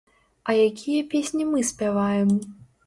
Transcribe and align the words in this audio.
А 0.49 0.55
якія 0.67 1.03
песні 1.11 1.43
мы 1.53 1.59
спяваем? 1.73 2.35